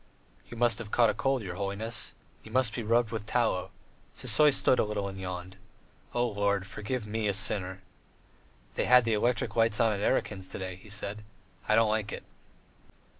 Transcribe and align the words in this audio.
"You 0.49 0.57
must 0.57 0.79
have 0.79 0.89
caught 0.89 1.15
cold, 1.17 1.43
your 1.43 1.57
holiness. 1.57 2.15
You 2.41 2.49
must 2.51 2.73
be 2.73 2.81
rubbed 2.81 3.11
with 3.11 3.27
tallow." 3.27 3.69
Sisoy 4.15 4.49
stood 4.51 4.79
a 4.79 4.83
little 4.83 5.07
and 5.07 5.19
yawned. 5.21 5.57
"O 6.15 6.27
Lord, 6.27 6.65
forgive 6.65 7.05
me, 7.05 7.27
a 7.27 7.33
sinner." 7.33 7.83
"They 8.73 8.85
had 8.85 9.05
the 9.05 9.13
electric 9.13 9.55
lights 9.55 9.79
on 9.79 9.93
at 9.93 9.99
Erakin's 9.99 10.47
today," 10.47 10.75
he 10.77 10.89
said; 10.89 11.23
"I 11.69 11.75
don't 11.75 11.89
like 11.89 12.11
it!" 12.11 12.23